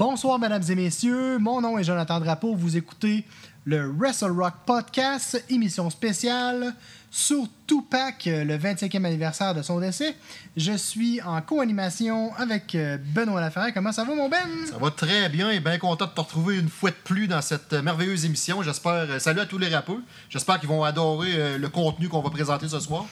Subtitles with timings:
[0.00, 1.36] Bonsoir, mesdames et messieurs.
[1.36, 2.54] Mon nom est Jonathan Drapeau.
[2.54, 3.22] Vous écoutez
[3.66, 6.74] le Wrestle Rock Podcast, émission spéciale
[7.10, 10.16] sur Tupac, euh, le 25e anniversaire de son décès.
[10.56, 13.74] Je suis en co-animation avec euh, Benoît Laferrière.
[13.74, 14.38] Comment ça va, mon Ben?
[14.70, 17.42] Ça va très bien et bien content de te retrouver une fois de plus dans
[17.42, 18.62] cette euh, merveilleuse émission.
[18.62, 19.20] J'espère.
[19.20, 20.00] salut à tous les rappeurs.
[20.30, 23.04] J'espère qu'ils vont adorer le contenu qu'on va présenter ce soir.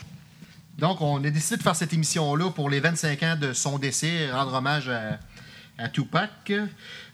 [0.79, 4.31] Donc, on a décidé de faire cette émission-là pour les 25 ans de son décès,
[4.31, 5.19] rendre hommage à,
[5.87, 6.53] Tupac.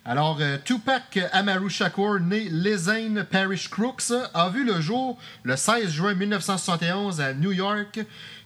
[0.06, 5.90] Alors, euh, Tupac Amaru Shakur, né Lezane Parish Crooks, a vu le jour le 16
[5.90, 8.00] juin 1971 à New York,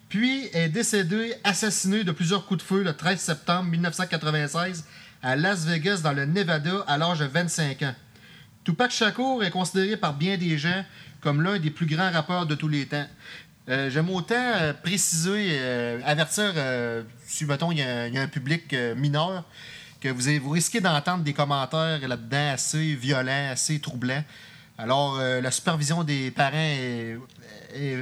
[0.08, 4.84] puis est décédé assassiné de plusieurs coups de feu le 13 septembre 1996
[5.22, 7.94] à Las Vegas, dans le Nevada, à l'âge de 25 ans.
[8.64, 10.84] Tupac Shakur est considéré par bien des gens
[11.20, 13.06] comme l'un des plus grands rappeurs de tous les temps.
[13.68, 15.58] Euh, j'aime autant euh, préciser,
[16.04, 16.54] avertir,
[17.24, 19.44] si mettons il y, a un public mineur,
[20.00, 24.24] que vous, vous risquez d'entendre des commentaires là-dedans assez violents, assez troublants.
[24.80, 27.16] Alors, euh, la supervision des parents est,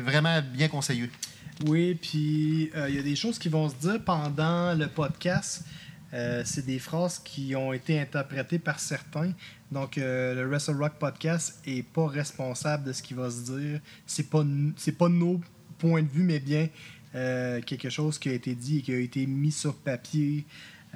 [0.04, 1.10] vraiment bien conseillée.
[1.64, 5.64] Oui, puis euh, il y a des choses qui vont se dire pendant le podcast.
[6.12, 9.32] Euh, c'est des phrases qui ont été interprétées par certains.
[9.72, 13.80] Donc, le Wrestle Rock Podcast est pas responsable de ce qui va se dire.
[14.06, 14.44] C'est pas,
[14.76, 15.40] c'est pas nos
[15.78, 16.68] points de vue, mais bien
[17.64, 20.44] quelque chose qui a été dit et qui a été mis sur papier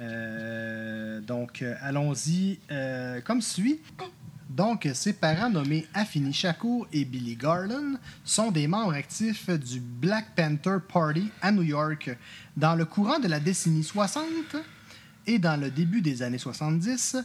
[0.01, 3.79] euh, donc, euh, allons-y euh, comme suit.
[4.49, 10.35] Donc, ses parents nommés Afini Shakur et Billy Garland sont des membres actifs du Black
[10.35, 12.17] Panther Party à New York.
[12.57, 14.25] Dans le courant de la décennie 60
[15.27, 17.17] et dans le début des années 70,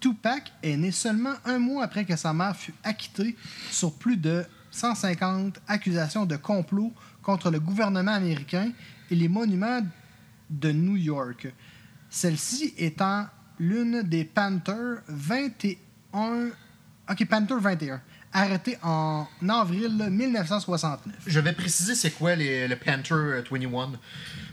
[0.00, 3.36] Tupac est né seulement un mois après que sa mère fut acquittée
[3.70, 8.70] sur plus de 150 accusations de complot contre le gouvernement américain
[9.10, 9.80] et les monuments
[10.50, 11.48] de New York
[12.10, 13.26] celle-ci étant
[13.58, 16.50] l'une des Panthers 21.
[17.10, 18.00] Ok, Panther 21,
[18.32, 21.14] arrêté en avril 1969.
[21.26, 23.92] Je vais préciser c'est quoi le Panther 21.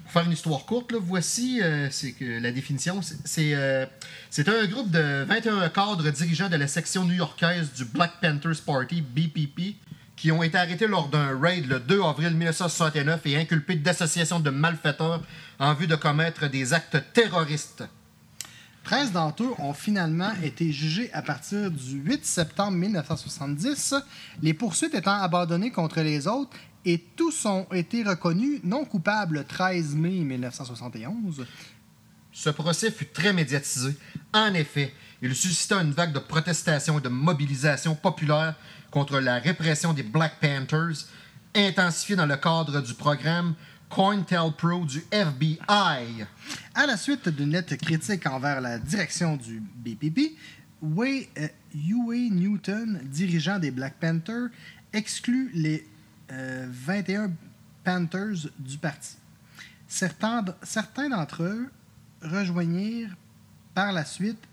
[0.08, 1.90] Pour faire une histoire courte, voici euh,
[2.22, 3.02] la définition.
[3.38, 3.86] Euh,
[4.30, 9.02] c'est un groupe de 21 cadres dirigeants de la section new-yorkaise du Black Panthers Party,
[9.02, 9.76] BPP,
[10.18, 14.50] qui ont été arrêtés lors d'un raid le 2 avril 1969 et inculpés d'association de
[14.50, 15.22] malfaiteurs
[15.60, 17.84] en vue de commettre des actes terroristes.
[18.84, 23.96] 13 d'entre eux ont finalement été jugés à partir du 8 septembre 1970,
[24.42, 29.44] les poursuites étant abandonnées contre les autres et tous ont été reconnus non coupables le
[29.44, 31.46] 13 mai 1971.
[32.32, 33.96] Ce procès fut très médiatisé.
[34.34, 38.56] En effet, il suscita une vague de protestations et de mobilisation populaire
[38.98, 41.06] contre la répression des Black Panthers,
[41.54, 43.54] intensifiée dans le cadre du programme
[43.90, 46.26] COINTELPRO du FBI.
[46.74, 50.36] À la suite d'une lettre critique envers la direction du BPP,
[50.82, 54.50] Way, euh, Newton, dirigeant des Black Panthers,
[54.92, 55.88] exclut les
[56.32, 57.28] 21 euh,
[57.84, 59.16] Panthers du parti.
[59.88, 60.42] Certains
[61.08, 61.70] d'entre eux
[62.24, 63.16] rejoignirent
[63.76, 64.44] par la suite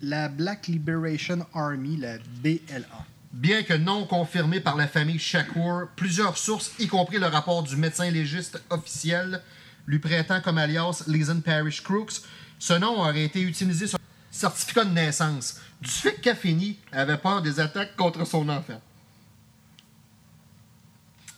[0.00, 3.06] la Black Liberation Army, la BLA.
[3.32, 7.76] Bien que non confirmé par la famille Shakur, plusieurs sources, y compris le rapport du
[7.76, 9.40] médecin légiste officiel,
[9.86, 12.20] lui prêtant comme alias Leeson Parish Crooks,
[12.58, 13.98] ce nom aurait été utilisé sur
[14.30, 18.80] certificat de naissance, du fait que Caffini avait peur des attaques contre son enfant.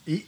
[0.09, 0.27] Et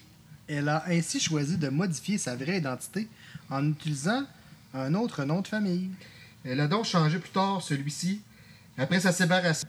[0.48, 3.08] elle a ainsi choisi de modifier sa vraie identité
[3.50, 4.24] en utilisant
[4.72, 5.90] un autre nom de famille.
[6.44, 8.22] Elle a donc changé plus tard celui-ci
[8.78, 9.68] après sa séparation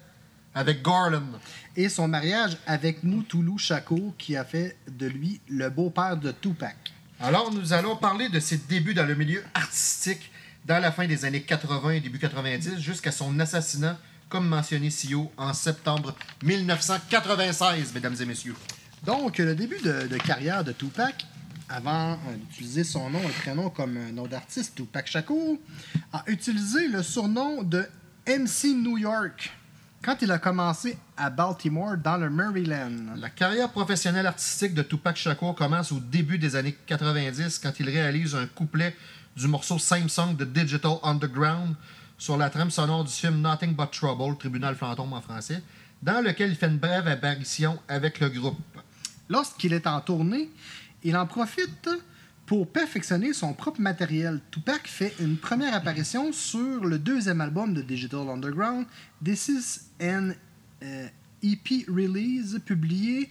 [0.57, 1.39] avec Garland.
[1.75, 6.75] Et son mariage avec Moutoulou Chaco, qui a fait de lui le beau-père de Tupac.
[7.19, 10.31] Alors, nous allons parler de ses débuts dans le milieu artistique
[10.65, 15.13] dans la fin des années 80 et début 90 jusqu'à son assassinat, comme mentionné si
[15.13, 18.55] haut, en septembre 1996, mesdames et messieurs.
[19.05, 21.27] Donc, le début de, carrière de Tupac,
[21.69, 25.57] avant euh, d'utiliser son nom et prénom comme nom d'artiste, Tupac Shakur,
[26.11, 27.87] a utilisé le surnom de
[28.27, 29.51] MC New York
[30.03, 33.15] quand il a commencé à Baltimore, dans le Maryland.
[33.17, 37.89] La carrière professionnelle artistique de Tupac Shakur commence au début des années 90 quand il
[37.89, 38.95] réalise un couplet
[39.35, 41.75] du morceau Samsung de Digital Underground
[42.17, 45.61] sur la trame sonore du film Nothing But Trouble, Tribunal fantôme en français,
[46.01, 48.57] dans lequel il fait une brève apparition avec le groupe.
[49.29, 50.49] Lorsqu'il est en tournée,
[51.03, 51.89] il en profite
[52.47, 57.81] pour perfectionner son propre matériel, Tupac fait une première apparition sur le deuxième album de
[57.81, 58.85] Digital Underground,
[59.23, 60.31] This is an
[61.43, 63.29] EP euh, release, publié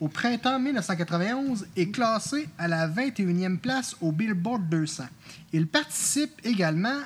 [0.00, 5.04] au printemps 1991 et classé à la 21e place au Billboard 200.
[5.54, 7.00] Il participe également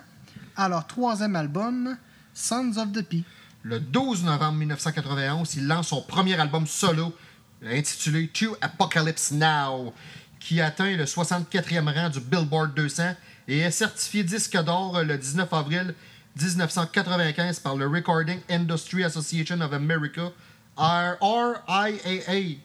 [0.56, 1.97] à leur troisième album,
[2.35, 3.23] Sons of the P.
[3.62, 7.15] Le 12 novembre 1991, il lance son premier album solo
[7.62, 9.93] intitulé To Apocalypse Now,
[10.40, 13.14] qui atteint le 64e rang du Billboard 200
[13.46, 15.94] et est certifié disque d'or le 19 avril
[16.37, 20.32] 1995 par le Recording Industry Association of America,
[20.76, 22.56] RIAA.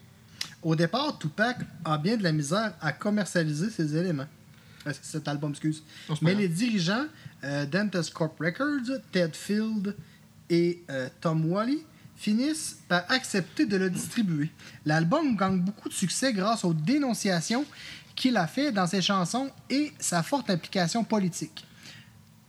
[0.62, 4.26] Au départ, Tupac a bien de la misère à commercialiser ses éléments.
[4.86, 5.82] Euh, Cet album, excuse?
[6.22, 7.06] Mais les dirigeants
[7.44, 7.66] euh,
[8.14, 9.94] Corp Records, Ted Field
[10.48, 11.84] et euh, Tom Wally,
[12.16, 14.50] finissent par accepter de le distribuer.
[14.84, 17.64] L'album gagne beaucoup de succès grâce aux dénonciations
[18.14, 21.64] qu'il a fait dans ses chansons et sa forte implication politique.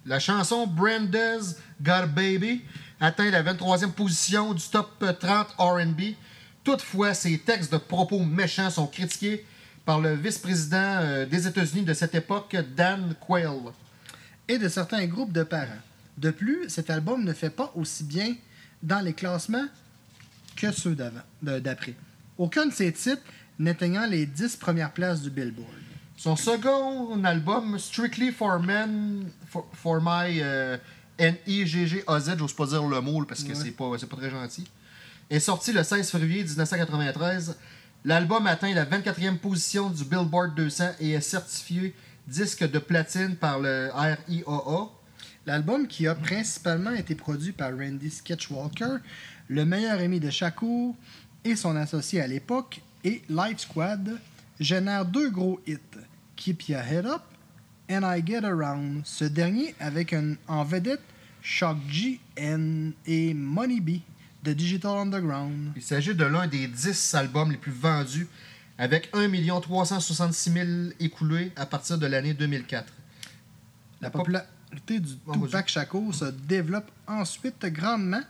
[0.06, 2.62] La chanson Branda's Got a Baby
[3.00, 6.16] atteint la 23e position du top 30 RB.
[6.64, 9.46] Toutefois, ses textes de propos méchants sont critiqués
[9.86, 13.72] par le vice-président euh, des États-Unis de cette époque, Dan Quayle.
[14.48, 15.82] et de certains groupes de parents.
[16.18, 18.36] De plus, cet album ne fait pas aussi bien
[18.84, 19.68] dans les classements
[20.56, 20.96] que ceux
[21.42, 21.96] d'après.
[22.38, 23.22] Aucun de ses titres
[23.60, 25.68] n'atteignant les 10 premières places du Billboard.
[26.16, 30.78] Son second album, Strictly for Men, for, for My euh,
[31.20, 33.56] N-I-G-G-A-Z, j'ose pas dire le mot parce que Ouais.
[33.56, 34.68] c'est pas, c'est pas très gentil,
[35.30, 37.56] est sorti le 16 février 1993.
[38.06, 41.96] L'album atteint la 24e position du Billboard 200 et est certifié
[42.28, 44.90] disque de platine par le RIAA.
[45.48, 48.98] L'album, qui a principalement été produit par Randy Sketchwalker,
[49.48, 50.94] le meilleur ami de Shakur
[51.46, 54.20] et son associé à l'époque, et Light Squad,
[54.60, 55.78] génère deux gros hits,
[56.36, 57.22] Keep Your Head Up
[57.90, 61.00] and I Get Around, ce dernier avec un- en vedette
[61.42, 64.02] Shock G and- et Money B
[64.44, 65.72] de Digital Underground.
[65.78, 68.28] Il s'agit de l'un des 10 albums les plus vendus
[68.78, 70.68] avec 1 366 000
[71.00, 72.92] écoulés à partir de l'année 2004.
[74.02, 74.10] La
[74.72, 75.02] du
[75.34, 78.22] Tupac Shakur se développe ensuite grandement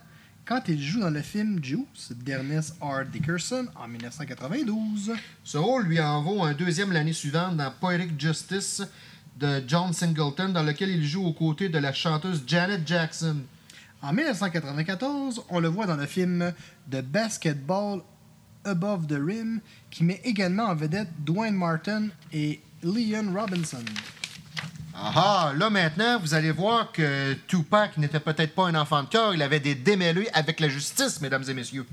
[0.44, 3.04] quand il joue dans le film Juice d'Ernest R.
[3.04, 5.12] Dickerson en 1992.
[5.44, 8.82] Ce rôle lui en vaut un deuxième l'année suivante dans Poetic Justice
[9.38, 13.36] de John Singleton, dans lequel il joue aux côtés de la chanteuse Janet Jackson.
[14.00, 16.52] En 1994, on le voit dans le film
[16.90, 18.00] The Basketball
[18.64, 19.60] Above the Rim,
[19.90, 23.84] qui met également en vedette Dwayne Martin et Leon Robinson.
[25.00, 29.32] Ah, là maintenant, vous allez voir que Tupac n'était peut-être pas un enfant de cœur,
[29.32, 31.86] il avait des démêlés avec la justice, mesdames et messieurs.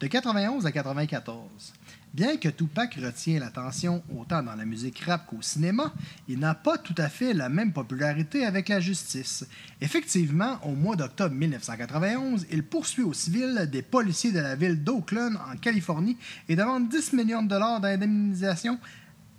[0.00, 1.72] De 91 à 94.
[2.12, 5.94] Bien que Tupac retient l'attention autant dans la musique rap qu'au cinéma,
[6.28, 9.46] il n'a pas tout à fait la même popularité avec la justice.
[9.80, 15.36] Effectivement, au mois d'octobre 1991, il poursuit au civil des policiers de la ville d'Oakland,
[15.36, 16.18] en Californie,
[16.50, 18.78] et demande 10 millions de dollars d'indemnisation,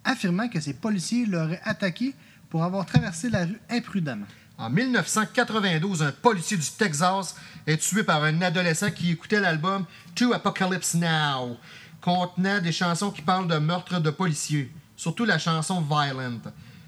[0.03, 2.15] affirmant que ces policiers l'auraient attaqué
[2.49, 4.25] pour avoir traversé la rue imprudemment.
[4.57, 7.35] En 1992, un policier du Texas
[7.67, 9.85] est tué par un adolescent qui écoutait l'album
[10.15, 11.57] To Apocalypse Now,
[12.01, 16.41] contenant des chansons qui parlent de meurtres de policiers, surtout la chanson Violent.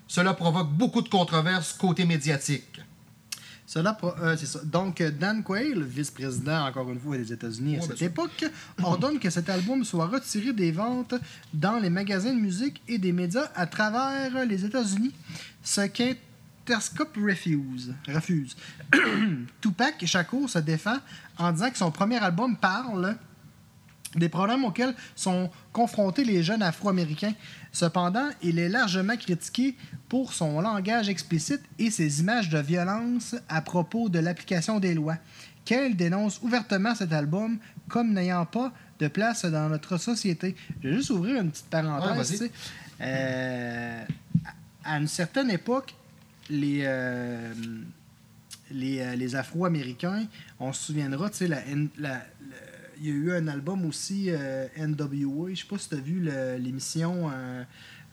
[0.08, 2.82] Cela provoque beaucoup de controverses côté médiatique.
[3.70, 4.62] Cela euh, ça.
[4.64, 8.44] Donc, Dan Quayle, vice-président, encore une fois, des États-Unis à cette époque,
[8.82, 11.14] ordonne que cet album soit retiré des ventes
[11.54, 15.14] dans les magasins de musique et des médias à travers les États-Unis,
[15.62, 17.94] ce qu'Interscope refuse.
[18.08, 18.58] refuse.
[19.62, 20.98] Tupac Shakur se défend
[21.38, 23.18] en disant que son premier album parle
[24.16, 27.34] des problèmes auxquels sont confrontés les jeunes afro-américains.
[27.72, 29.76] Cependant, il est largement critiqué
[30.08, 35.18] pour son langage explicite et ses images de violence à propos de l'application des lois.
[35.66, 40.56] Qu'elle dénonce ouvertement cet album comme n'ayant pas de place dans notre société.
[40.84, 42.50] Je vais juste ouvrir une petite parenthèse.
[43.02, 44.04] Euh,
[44.84, 45.94] à une certaine époque,
[46.50, 47.54] les, euh,
[48.72, 50.26] les, euh, les Afro-Américains,
[50.60, 51.60] on se souviendra, tu sais, la,
[51.98, 52.56] la- le-
[53.00, 56.00] il y a eu un album aussi, euh, NWA, je sais pas si tu as
[56.00, 56.20] vu
[56.60, 57.64] l'émission euh,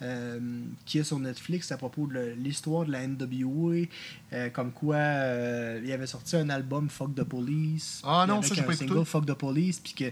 [0.02, 0.38] euh,
[0.84, 3.86] qui est sur Netflix à propos de l'histoire de la NWA,
[4.32, 8.00] euh, comme quoi euh, il avait sorti un album Fuck the Police.
[8.04, 8.88] Ah non, avec ça, j'ai un pas écouté.
[8.88, 10.04] single Fuck the Police, puis que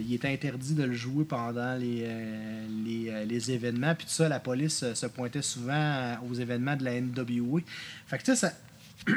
[0.00, 2.04] il était interdit de le jouer pendant les,
[2.84, 3.94] les, les événements.
[3.94, 7.60] Puis tout ça, la police se pointait souvent aux événements de la NWA.
[8.08, 8.52] Fait que tu sais, ça...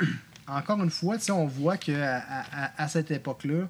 [0.48, 3.68] encore une fois, tu sais, on voit qu'à à, à- à cette époque-là,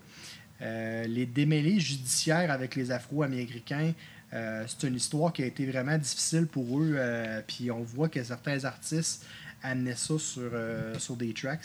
[0.63, 3.93] euh, les démêlés judiciaires avec les Afro-Américains,
[4.34, 6.93] euh, c'est une histoire qui a été vraiment difficile pour eux.
[6.96, 9.25] euh, puis on voit que certains artistes
[9.62, 11.62] amenaient ça sur, des tracks.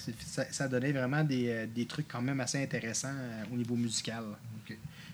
[0.50, 3.14] Ça, donnait vraiment des, des trucs quand même assez intéressants
[3.52, 4.22] au niveau musical.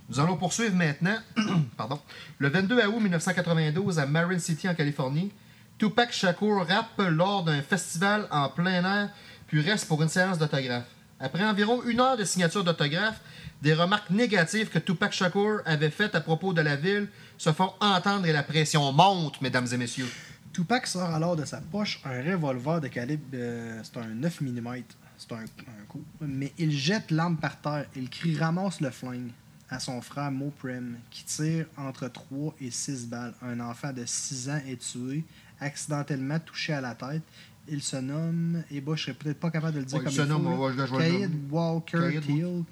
[0.08, 1.16] Nous allons poursuivre maintenant.
[1.78, 1.98] Pardon.
[2.38, 5.32] Le 22 août 1992, à Marin City, en Californie,
[5.78, 9.10] Tupac Shakur rappe lors d'un festival en plein air,
[9.46, 10.84] puis reste pour une séance d'autographe.
[11.20, 13.20] Après environ une heure de signature d'autographe,
[13.62, 17.72] des remarques négatives que Tupac Shakur avait faites à propos de la ville se font
[17.80, 20.08] entendre et la pression monte, mesdames et messieurs.
[20.52, 23.24] Tupac sort alors de sa poche un revolver de calibre.
[23.34, 24.82] euh, c'est un 9 mm.
[25.16, 25.44] C'est un,
[25.88, 26.04] coup.
[26.20, 27.86] Mais il jette l'arme par terre.
[27.96, 29.30] Il crie ramasse le flingue
[29.70, 33.34] à son frère Moprem, qui tire entre 3 et 6 balles.
[33.42, 35.24] Un enfant de 6 ans est tué,
[35.60, 37.22] accidentellement touché à la tête.
[37.68, 38.62] Il se nomme.
[38.70, 40.28] Et bah, je serais peut-être pas capable de le dire Ouais, comme il se il
[40.28, 40.86] faut, nomme, là.
[40.98, 41.30] Caïd.
[41.50, 42.62] Walker Caïd, Teal.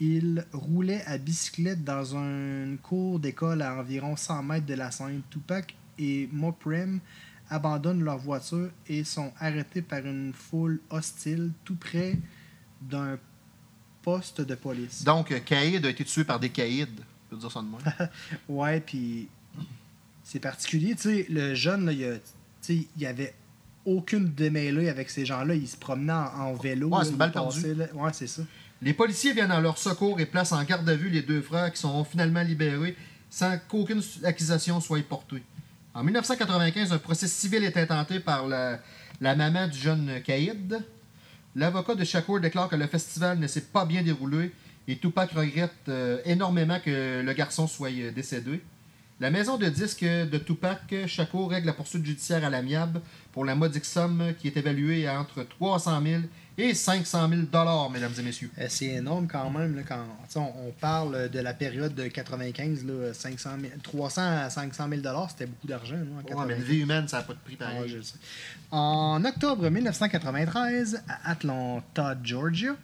[0.00, 5.22] Il roulait à bicyclette dans une cour d'école à environ 100 mètres de la scène.
[5.30, 6.98] Tupac et Moprem
[7.50, 12.18] abandonnent leur voiture et sont arrêtés par une foule hostile tout près
[12.80, 13.18] d'un
[14.00, 15.04] poste de police.
[15.04, 16.88] Donc, Caïd a été tué par des caïds.
[17.30, 18.08] Je peux dire ça de même.
[18.48, 19.28] Ouais, puis
[20.24, 20.94] c'est particulier.
[20.96, 22.16] Tu sais, le jeune, là, il, a-
[22.70, 23.34] il y avait
[23.84, 25.54] aucune démêlée avec ces gens-là.
[25.54, 26.88] Il se promenait en, en vélo.
[26.88, 27.74] Ouais, c'est une il balle passait, perdue.
[27.80, 27.86] là.
[27.94, 28.42] Ouais, c'est ça.
[28.80, 31.72] Les policiers viennent à leur secours et placent en garde à vue les deux frères
[31.72, 32.96] qui sont finalement libérés
[33.30, 35.42] sans qu'aucune accusation soit portée.
[35.94, 38.80] En 1995, un procès civil est intenté par la,
[39.20, 40.78] la maman du jeune Caïd.
[41.54, 44.52] L'avocat de Shakur déclare que le festival ne s'est pas bien déroulé
[44.88, 48.60] et Tupac regrette euh, énormément que le garçon soit euh, décédé.
[49.22, 53.00] La maison de disques de Tupac Shakur règle la poursuite judiciaire à l'amiable
[53.30, 56.22] pour la modique somme qui est évaluée à entre 300 000
[56.58, 58.50] et 500 000 dollars, mesdames et messieurs.
[58.58, 59.76] Euh, C'est énorme quand même.
[59.76, 64.50] Là, quand on, on parle de la période de 95, là, 500 000 300 à
[64.50, 65.94] 500 000 c'était beaucoup d'argent.
[65.94, 66.58] Ouais, mais 95.
[66.58, 67.96] une vie humaine, ça n'a pas de prix pareil.
[68.02, 68.16] Sais.
[68.72, 72.74] En octobre 1993, à Atlanta, Georgia,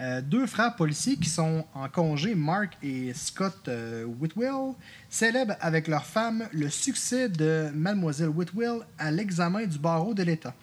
[0.00, 4.74] euh, deux frères policiers qui sont en congé, Mark et Scott euh, Whitwell,
[5.08, 10.54] célèbrent avec leur femme le succès de Mademoiselle Whitwell à l'examen du barreau de l'État.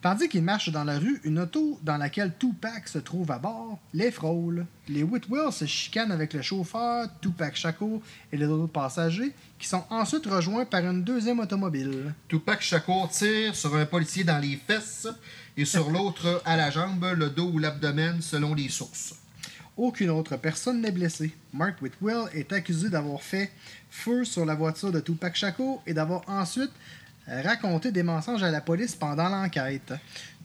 [0.00, 3.78] Tandis qu'ils marchent dans la rue, une auto dans laquelle Tupac se trouve à bord
[3.94, 4.66] les frôle.
[4.88, 8.00] Les Whitwell se chicanent avec le chauffeur, Tupac Shakur
[8.32, 12.14] et les autres passagers, qui sont ensuite rejoints par une deuxième automobile.
[12.28, 15.08] Tupac Shakur tire sur un policier dans les fesses
[15.56, 19.14] et sur l'autre à la jambe, le dos ou l'abdomen, selon les sources.
[19.76, 21.34] Aucune autre personne n'est blessée.
[21.54, 23.50] Mark Whitwell est accusé d'avoir fait
[23.88, 26.72] feu sur la voiture de Tupac Shakur et d'avoir ensuite
[27.28, 29.92] raconté des mensonges à la police pendant l'enquête.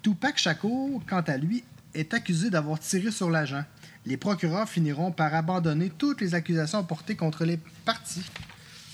[0.02, 3.64] Tupac Shakur, quant à lui, est accusé d'avoir tiré sur l'agent.
[4.06, 8.26] Les procureurs finiront par abandonner toutes les accusations portées contre les partis.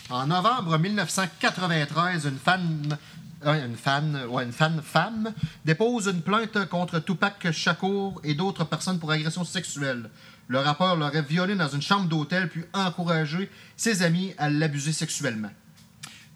[0.09, 2.97] En novembre 1993, une fan,
[3.45, 5.33] euh, femme
[5.65, 10.09] dépose une plainte contre Tupac Shakur et d'autres personnes pour agression sexuelle.
[10.47, 15.51] Le rappeur l'aurait violé dans une chambre d'hôtel puis encouragé ses amis à l'abuser sexuellement.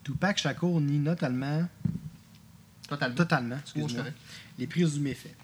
[0.07, 1.67] Tupac Shakur nie notamment
[2.87, 3.15] Totalement.
[3.15, 3.89] Totalement, excuse-moi.
[3.89, 4.17] c'est correct.
[4.57, 5.35] les présumés faits.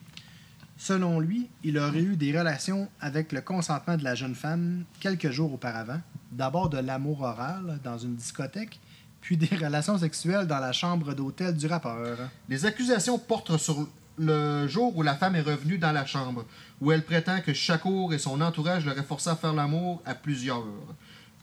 [0.78, 5.32] Selon lui, il aurait eu des relations avec le consentement de la jeune femme quelques
[5.32, 6.00] jours auparavant.
[6.32, 8.80] D'abord de l'amour oral dans une discothèque,
[9.20, 12.18] puis des relations sexuelles dans la chambre d'hôtel du rappeur.
[12.48, 16.46] Les accusations portent sur le jour où la femme est revenue dans la chambre,
[16.80, 20.64] où elle prétend que Shakur et son entourage l'auraient forcé à faire l'amour à plusieurs.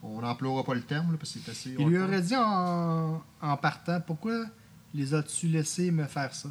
[0.03, 1.77] On n'emploiera pas le terme, là, parce que c'est assez...
[1.79, 4.47] Il lui aurait dit en, en partant Pourquoi
[4.95, 6.51] les as-tu laissés me faire ça?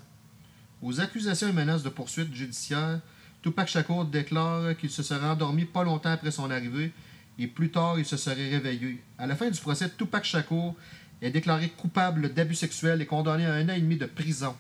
[0.82, 3.02] Aux accusations et menaces de poursuite judiciaire,
[3.42, 6.92] Tupac Shakur déclare qu'il se serait endormi pas longtemps après son arrivée
[7.38, 9.02] et plus tard il se serait réveillé.
[9.18, 10.76] À la fin du procès, Tupac Shakur
[11.22, 14.56] est déclaré coupable d'abus sexuels et condamné à un an et demi de prison.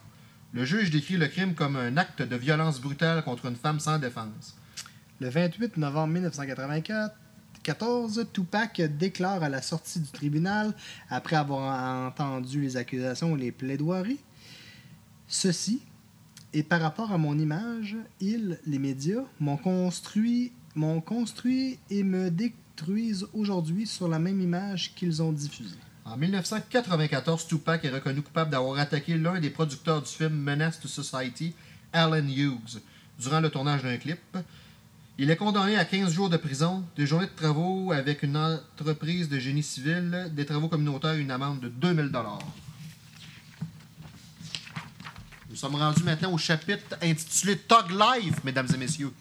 [0.51, 3.99] Le juge décrit le crime comme un acte de violence brutale contre une femme sans
[3.99, 4.57] défense.
[5.19, 7.11] Le 28 novembre 1994,
[7.63, 10.73] 14, Tupac déclare à la sortie du tribunal,
[11.09, 14.19] après avoir entendu les accusations et les plaidoiries,
[15.31, 15.83] Ceci,
[16.53, 22.31] et par rapport à mon image, ils, les médias, m'ont construit, m'ont construit et me
[22.31, 25.77] détruisent aujourd'hui sur la même image qu'ils ont diffusée.
[26.03, 30.87] En 1994, Tupac est reconnu coupable d'avoir attaqué l'un des producteurs du film Menace to
[30.87, 31.53] Society,
[31.93, 32.81] Alan Hughes,
[33.19, 34.35] durant le tournage d'un clip.
[35.21, 39.27] Il est condamné à 15 jours de prison, des journées de travaux avec une entreprise
[39.27, 42.09] de génie civil, des travaux communautaires et une amende de 2000
[45.49, 49.11] Nous sommes rendus maintenant au chapitre intitulé Tog Life, mesdames et messieurs.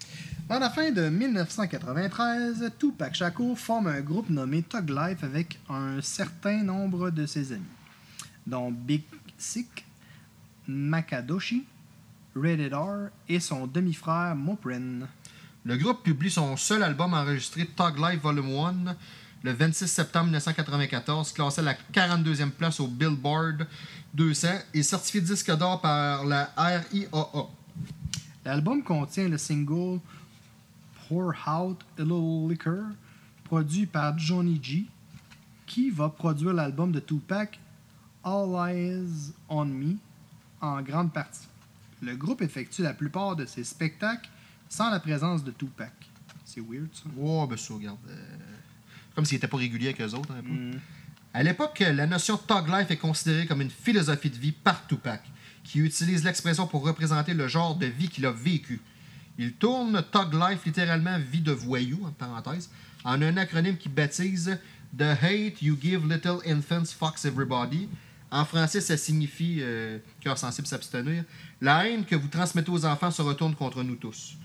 [0.49, 5.99] À la fin de 1993, Tupac Shakur forme un groupe nommé Tug Life avec un
[5.99, 7.65] certain nombre de ses amis,
[8.47, 9.03] dont Big
[9.37, 9.83] Sick,
[10.65, 11.65] Makadoshi,
[12.37, 15.09] Rated R et son demi-frère Moprin.
[15.65, 18.95] Le groupe publie son seul album enregistré, Tog Life Volume 1,
[19.43, 23.67] le 26 septembre 1994, classé à la 42e place au Billboard
[24.13, 27.47] 200 et certifié disque d'or par la RIAA.
[28.45, 29.99] L'album contient le single
[31.07, 32.85] Pour Out a Little Liquor,
[33.43, 34.85] produit par Johnny G,
[35.65, 37.59] qui va produire l'album de Tupac
[38.23, 39.97] All Eyes on Me
[40.61, 41.47] en grande partie.
[42.01, 44.29] Le groupe effectue la plupart de ses spectacles
[44.69, 45.91] sans la présence de Tupac.
[46.45, 47.03] C'est weird ça.
[47.15, 47.97] Ouais, ben ça, regarde.
[48.09, 48.15] euh,
[49.15, 50.49] Comme s'il était pas régulier avec eux autres, un peu.
[50.49, 50.79] Mm.
[51.33, 55.21] À l'époque, la notion Tug Life est considérée comme une philosophie de vie par Tupac,
[55.63, 58.81] qui utilise l'expression pour représenter le genre de vie qu'il a vécu.
[59.37, 62.69] Il tourne Tug Life, littéralement vie de voyou, en parenthèse,
[63.03, 64.57] en un acronyme qui baptise
[64.97, 67.87] The Hate You Give Little Infants Fucks Everybody.
[68.31, 71.23] En français, ça signifie, euh, cœur sensible s'abstenir,
[71.61, 74.35] la haine que vous transmettez aux enfants se retourne contre nous tous.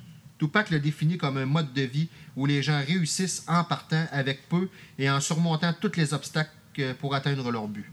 [0.45, 4.47] Tupac le définit comme un mode de vie où les gens réussissent en partant avec
[4.51, 7.87] peu et en surmontant tous les obstacles euh, pour atteindre leur but.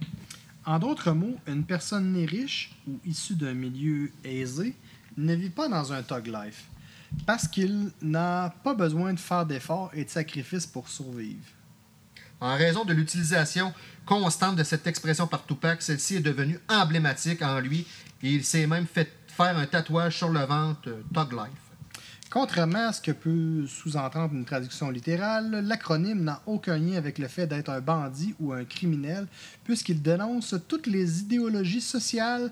[0.65, 4.75] En d'autres mots, une personne née riche ou issue d'un milieu aisé
[5.15, 6.67] ne vit pas dans un tug life
[7.25, 11.48] parce qu'il n'a pas besoin de faire d'efforts et de sacrifices pour survivre.
[12.41, 13.74] En raison de l'utilisation
[14.05, 17.88] constante de cette expression par Tupac, celle-ci est devenue emblématique en lui
[18.22, 21.61] et il s'est même fait faire un tatouage sur le ventre euh, Tug Life.
[22.32, 27.28] Contrairement à ce que peut sous-entendre une traduction littérale, l'acronyme n'a aucun lien avec le
[27.28, 29.28] fait d'être un bandit ou un criminel,
[29.66, 32.50] puisqu'il dénonce toutes les idéologies sociales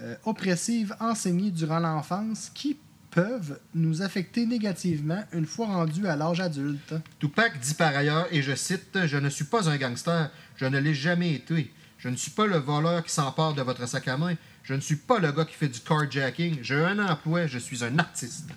[0.00, 2.78] euh, oppressives enseignées durant l'enfance qui
[3.10, 6.94] peuvent nous affecter négativement une fois rendus à l'âge adulte.
[7.18, 10.78] Tupac dit par ailleurs, et je cite, Je ne suis pas un gangster, je ne
[10.78, 11.70] l'ai jamais été.
[11.98, 14.36] Je ne suis pas le voleur qui s'empare de votre sac à main.
[14.62, 16.60] Je ne suis pas le gars qui fait du carjacking.
[16.62, 18.48] J'ai un emploi, je suis un artiste.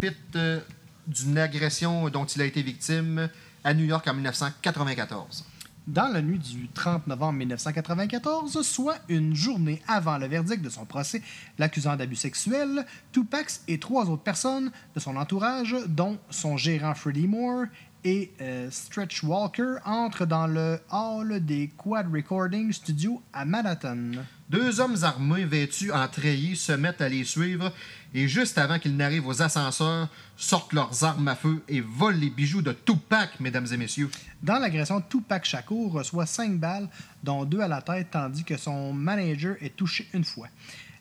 [0.00, 0.60] Pit euh,
[1.06, 3.28] d'une agression dont il a été victime
[3.64, 5.44] à New York en 1994.
[5.86, 10.84] Dans la nuit du 30 novembre 1994, soit une journée avant le verdict de son
[10.84, 11.22] procès
[11.58, 17.26] l'accusant d'abus sexuels, Tupac et trois autres personnes de son entourage, dont son gérant Freddie
[17.26, 17.64] Moore
[18.04, 24.12] et euh, Stretch Walker, entrent dans le hall des Quad Recording Studios à Manhattan.
[24.48, 27.72] Deux hommes armés vêtus en treillis se mettent à les suivre
[28.14, 32.30] et juste avant qu'ils n'arrivent aux ascenseurs, sortent leurs armes à feu et volent les
[32.30, 34.10] bijoux de Tupac, mesdames et messieurs.
[34.42, 36.88] Dans l'agression, Tupac Shakur reçoit cinq balles,
[37.22, 40.48] dont deux à la tête, tandis que son manager est touché une fois.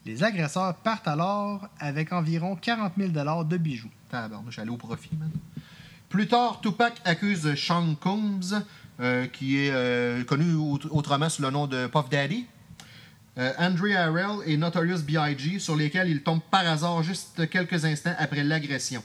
[0.06, 3.12] Les agresseurs partent alors avec environ 40 000
[3.44, 3.90] de bijoux.
[4.10, 5.30] Tabarnouche, j'allais au profit, man.
[6.10, 8.64] Plus tard, Tupac accuse Sean Combs,
[9.00, 12.46] euh, qui est euh, connu aut- autrement sous le nom de Puff Daddy,
[13.38, 18.16] euh, Andre Harrell et Notorious B.I.G., sur lesquels il tombe par hasard juste quelques instants
[18.18, 19.04] après l'agression.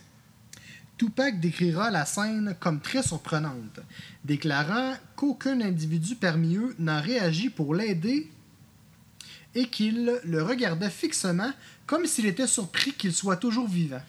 [0.96, 3.80] Tupac décrira la scène comme très surprenante,
[4.24, 8.30] déclarant qu'aucun individu parmi eux n'a réagi pour l'aider
[9.56, 11.50] et qu'il le regardait fixement
[11.86, 14.00] comme s'il était surpris qu'il soit toujours vivant.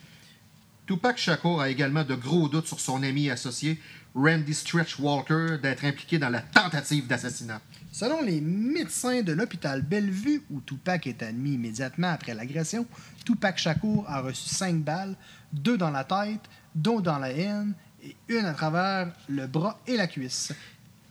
[0.87, 3.81] Tupac Shakur a également de gros doutes sur son ami et associé
[4.13, 7.59] Randy Stretch Walker d'être impliqué dans la tentative d'assassinat.
[7.91, 12.85] Selon les médecins de l'hôpital Bellevue, où Tupac est admis immédiatement après l'agression,
[13.25, 15.15] Tupac Shakur a reçu cinq balles,
[15.51, 16.41] deux dans la tête,
[16.75, 20.53] dont dans la haine, et une à travers le bras et la cuisse.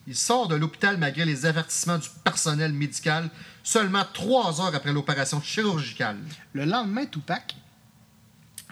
[0.07, 3.29] Il sort de l'hôpital malgré les avertissements du personnel médical
[3.65, 6.19] seulement trois heures après l'opération chirurgicale.
[6.53, 7.57] Le lendemain, Tupac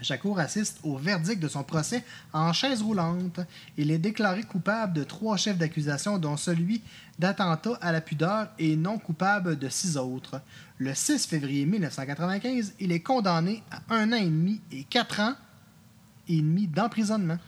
[0.02, 3.40] Shakur assiste au verdict de son procès en chaise roulante.
[3.76, 6.82] Il est déclaré coupable de trois chefs d'accusation, dont celui
[7.18, 10.40] d'attentat à la pudeur et non coupable de six autres.
[10.78, 15.34] Le 6 février 1995, il est condamné à un an et demi et quatre ans
[16.28, 17.38] et demi d'emprisonnement.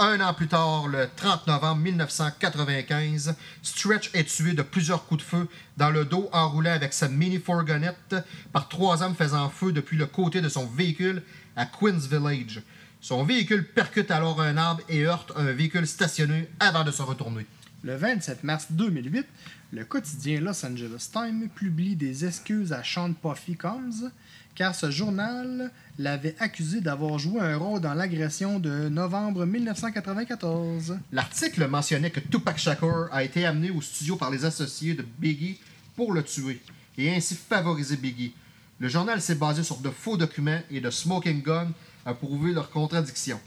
[0.00, 5.28] Un an plus tard, le 30 novembre 1995, Stretch est tué de plusieurs coups de
[5.28, 8.14] feu dans le dos en roulant avec sa mini-fourgonnette
[8.52, 11.24] par trois hommes faisant feu depuis le côté de son véhicule
[11.58, 12.62] à Queens Village.
[13.00, 17.46] Son véhicule percute alors un arbre et heurte un véhicule stationné avant de se retourner.
[17.82, 19.26] Le 27 mars 2008,
[19.72, 24.10] le quotidien Los Angeles Times publie des excuses à Sean Puffy Combs,
[24.54, 30.98] car ce journal l'avait accusé d'avoir joué un rôle dans l'agression de novembre 1994.
[31.12, 35.60] L'article mentionnait que Tupac Shakur a été amené au studio par les associés de Biggie
[35.94, 36.60] pour le tuer
[36.96, 38.34] et ainsi favoriser Biggie.
[38.80, 41.72] Le journal s'est basé sur de faux documents et de smoking gun
[42.06, 43.40] à prouver leurs contradictions.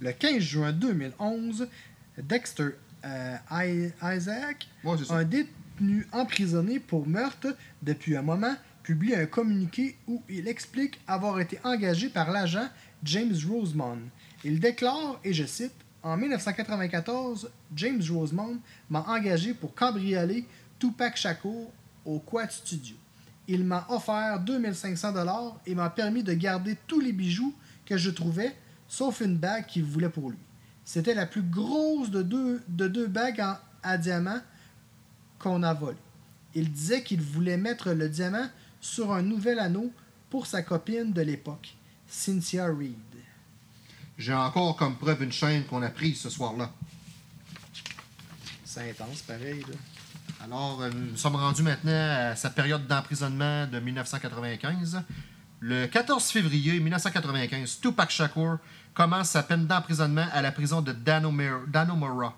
[0.00, 1.68] Le 15 juin 2011,
[2.16, 2.70] Dexter
[3.04, 3.36] euh,
[4.02, 7.48] Isaac, Ouais, un détenu emprisonné pour meurtre
[7.82, 12.68] depuis un moment, publie un communiqué où il explique avoir été engagé par l'agent
[13.04, 13.98] James Rosemond.
[14.42, 20.46] Il déclare, et je cite, En 1994, James Rosemond m'a engagé pour cambrioler
[20.78, 21.70] Tupac Shakur
[22.06, 22.96] au Quad Studio.
[23.48, 27.54] Il m'a offert 2500 dollars et m'a permis de garder tous les bijoux
[27.86, 28.54] que je trouvais,
[28.88, 30.38] sauf une bague qu'il voulait pour lui.
[30.84, 34.40] C'était la plus grosse de deux, de deux bagues en- à diamant
[35.38, 35.96] qu'on a volées.
[36.54, 38.48] Il disait qu'il voulait mettre le diamant
[38.80, 39.92] sur un nouvel anneau
[40.30, 41.74] pour sa copine de l'époque,
[42.06, 42.94] Cynthia Reed.
[44.18, 46.70] J'ai encore comme preuve une chaîne qu'on a prise ce soir-là.
[48.64, 49.60] C'est intense, pareil.
[49.60, 49.76] Là.
[50.44, 55.02] Alors, euh, nous sommes rendus maintenant à sa période d'emprisonnement de 1995.
[55.60, 58.58] Le 14 février 1995, Tupac Shakur
[58.94, 62.36] commence sa peine d'emprisonnement à la prison de Dannemora.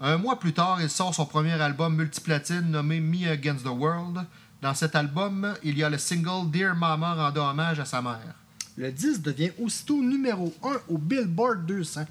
[0.00, 4.26] Un mois plus tard, il sort son premier album multiplatine nommé Me Against the World.
[4.60, 8.34] Dans cet album, il y a le single Dear Mama rendant hommage à sa mère.
[8.76, 12.04] Le 10 devient aussitôt numéro 1 au Billboard 200.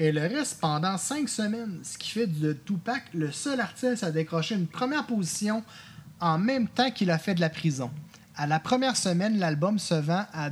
[0.00, 4.12] Et le reste pendant 5 semaines, ce qui fait de Tupac le seul artiste à
[4.12, 5.64] décrocher une première position
[6.20, 7.90] en même temps qu'il a fait de la prison.
[8.36, 10.50] À la première semaine, l'album se vend à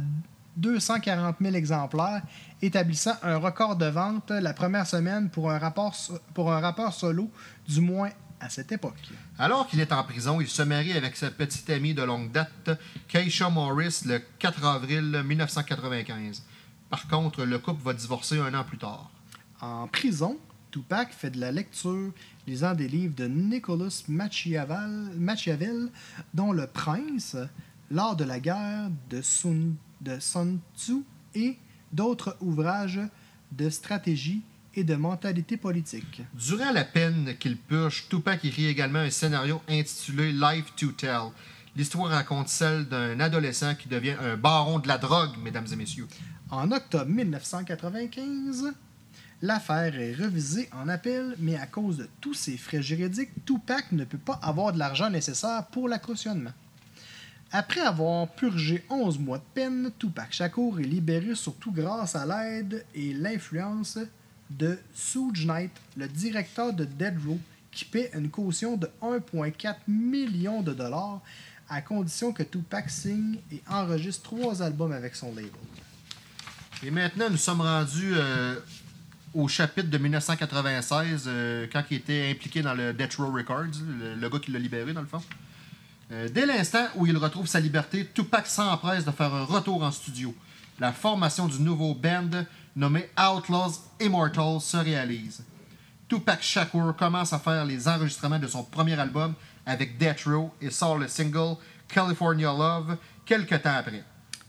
[0.56, 2.22] 240 000 exemplaires,
[2.60, 5.94] établissant un record de vente la première semaine pour un, rapport,
[6.34, 7.30] pour un rappeur solo,
[7.68, 8.98] du moins à cette époque.
[9.38, 12.70] Alors qu'il est en prison, il se marie avec sa petite amie de longue date,
[13.06, 16.42] Keisha Morris, le 4 avril 1995.
[16.90, 19.10] Par contre, le couple va divorcer un an plus tard.
[19.60, 20.38] En prison,
[20.70, 22.12] Tupac fait de la lecture,
[22.46, 25.88] lisant des livres de Nicholas Machiavel, Machiavel
[26.34, 27.36] dont Le Prince,
[27.90, 31.56] L'art de la guerre de Sun, de Sun Tzu et
[31.92, 33.00] d'autres ouvrages
[33.52, 34.42] de stratégie
[34.74, 36.22] et de mentalité politique.
[36.34, 41.30] Durant la peine qu'il purge, Tupac écrit également un scénario intitulé Life to Tell.
[41.76, 46.08] L'histoire raconte celle d'un adolescent qui devient un baron de la drogue, mesdames et messieurs.
[46.50, 48.74] En octobre 1995,
[49.42, 54.04] l'affaire est revisée en appel, mais à cause de tous ces frais juridiques, Tupac ne
[54.04, 56.52] peut pas avoir de l'argent nécessaire pour la cautionnement.
[57.52, 62.84] Après avoir purgé 11 mois de peine, Tupac Shakur est libéré surtout grâce à l'aide
[62.94, 63.98] et l'influence
[64.50, 67.38] de Suge Knight, le directeur de Dead Row,
[67.70, 71.20] qui paie une caution de 1,4 million de dollars
[71.68, 75.50] à condition que Tupac signe et enregistre trois albums avec son label.
[76.82, 78.56] Et maintenant, nous sommes rendus euh,
[79.36, 83.82] au chapitre de 1996, euh, quand il était impliqué dans le Death Row Records,
[84.18, 85.22] le, gars qui l'a libéré, dans le fond.
[86.10, 89.90] Euh, dès l'instant où il retrouve sa liberté, Tupac s'empresse de faire un retour en
[89.90, 90.34] studio.
[90.80, 92.44] La formation du nouveau band
[92.74, 95.44] nommé Outlaws Immortal se réalise.
[96.08, 99.34] Tupac Shakur commence à faire les enregistrements de son premier album
[99.66, 101.56] avec Death Row et sort le single
[101.88, 102.96] California Love
[103.26, 104.04] quelques temps après.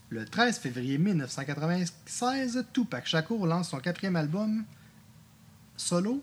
[0.08, 4.64] Le 13 février 1996, Tupac Shakur lance son quatrième album
[5.78, 6.22] solo,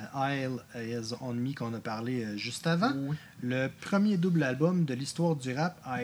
[0.00, 0.04] euh,
[0.34, 0.58] Isle
[1.00, 2.92] Is On Me, qu'on a parlé euh, juste avant.
[2.94, 3.16] Oui.
[3.42, 5.98] Le premier double album de l'histoire du rap à,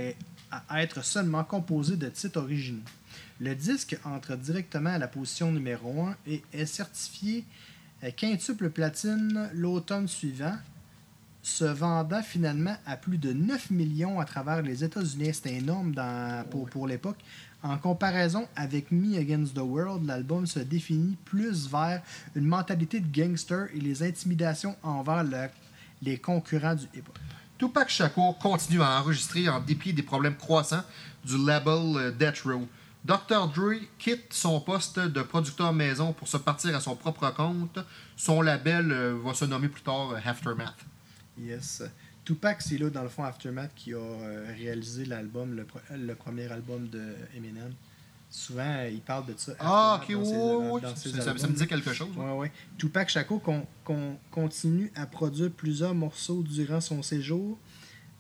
[0.68, 2.83] à être seulement composé de titres originaux.
[3.40, 7.44] Le disque entre directement à la position numéro 1 et est certifié
[8.05, 10.57] euh, quintuple platine l'automne suivant,
[11.42, 15.35] se vendant finalement à plus de 9 millions à travers les États-Unis.
[15.35, 17.18] C'était énorme dans- pour, pour l'époque.
[17.62, 22.03] En comparaison avec Me Against the World, l'album se définit plus vers
[22.35, 25.48] une mentalité de gangster et les intimidations envers le-
[26.03, 27.16] les concurrents du hip-hop.
[27.59, 30.83] Tupac Shakur continue à enregistrer en dépit des problèmes croissants
[31.25, 32.66] du label euh, Death Row.
[33.05, 33.48] Dr.
[33.55, 37.79] Dre quitte son poste de producteur maison pour se partir à son propre compte.
[38.16, 40.75] Son label euh, va se nommer plus tard euh, Aftermath.
[41.38, 41.83] Yes.
[42.25, 46.15] Tupac, c'est là, dans le fond, Aftermath, qui a euh, réalisé l'album, le, pre- le
[46.15, 47.73] premier album de Eminem.
[48.31, 49.53] Souvent, euh, il parle de ça.
[49.59, 52.17] Ah, ok, oui, oui, Ça, ça- me dit quelque chose.
[52.17, 52.53] Ouais, ouais.
[52.79, 57.59] Tupac Shakur con- con- continue à produire plusieurs morceaux durant son séjour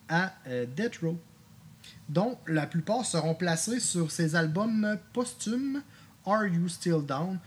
[0.08, 1.18] à euh, Death Row,
[2.08, 5.82] dont la plupart seront placés sur ses albums posthumes
[6.26, 7.38] Are You Still Down,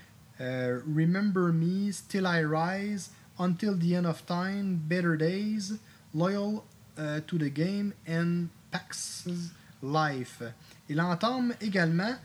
[0.42, 5.76] euh, Remember Me, Still I Rise, Until the End of Time, Better Days,
[6.16, 6.62] Loyal
[6.98, 9.28] euh, to the Game and Pax
[9.84, 10.42] Life.
[10.88, 12.16] Il entame également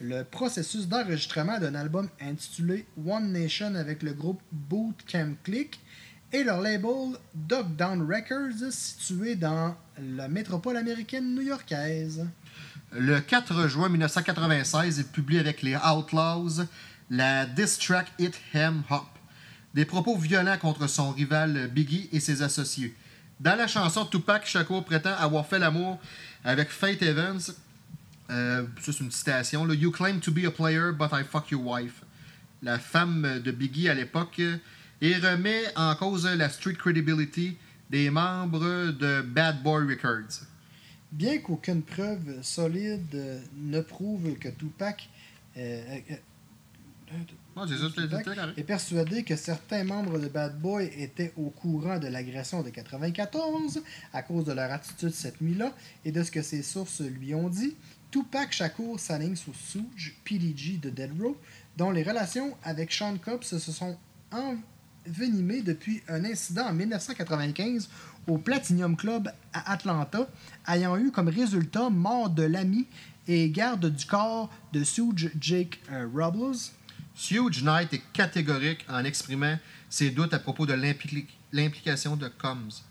[0.00, 5.78] le processus d'enregistrement d'un album intitulé One Nation avec le groupe Bootcamp Click
[6.32, 12.26] et leur label Dog Down Records situé dans la métropole américaine new-yorkaise.
[12.92, 16.64] Le 4 juin 1996, il publie avec les Outlaws
[17.10, 19.06] la diss track Hit Hem Hop.
[19.74, 22.94] Des propos violents contre son rival Biggie et ses associés.
[23.38, 25.98] Dans la chanson, Tupac Shakur prétend avoir fait l'amour
[26.42, 27.40] avec Faith Evans.
[28.30, 29.70] Euh, c'est une citation.
[29.72, 32.02] You claim to be a player, but I fuck your wife.
[32.62, 34.40] La femme de Biggie à l'époque.
[35.02, 37.58] Et remet en cause la street credibility
[37.90, 40.46] des membres de Bad Boy Records.
[41.12, 45.08] Bien qu'aucune preuve solide ne prouve que Tupac,
[45.58, 47.14] euh, euh,
[47.56, 48.58] Ouais, c'est ça, c'était- Tupac c'était correct.
[48.58, 53.80] est persuadé que certains membres de Bad Boy étaient au courant de l'agression de 94
[54.12, 55.72] à cause de leur attitude cette nuit-là
[56.04, 57.74] et de ce que ses sources lui ont dit.
[58.10, 61.36] Tupac Shakur s'aligne sur Suge, PDG de Dead Row,
[61.76, 63.96] dont les relations avec Sean Cobb se sont
[65.06, 67.88] envenimées depuis un incident en 1995
[68.28, 70.28] au Platinum Club à Atlanta,
[70.68, 72.86] ayant eu comme résultat mort de l'ami
[73.28, 76.56] et garde du corps de Suge Jake euh, Robles.
[77.18, 82.82] Huge Knight est catégorique en exprimant ses doutes à propos de l'impli- l'implication de Combs.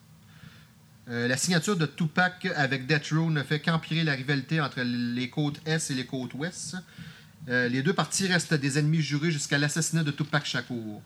[1.07, 5.29] Euh, la signature de Tupac avec Death Row ne fait qu'empirer la rivalité entre les
[5.29, 6.75] côtes Est et les côtes Ouest.
[7.47, 11.01] Euh, les deux parties restent des ennemis jurés jusqu'à l'assassinat de Tupac Shakur.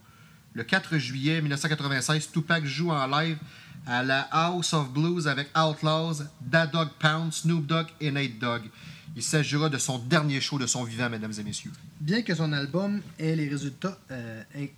[0.53, 3.37] Le 4 juillet 1996, Tupac joue en live
[3.85, 8.63] à la House of Blues avec Outlaws, Da Dog Pound, Snoop Dogg et Nate Dogg.
[9.15, 11.71] Il s'agira de son dernier show de son vivant, mesdames et messieurs.
[11.99, 14.73] Bien que son album ait les résultats euh, es-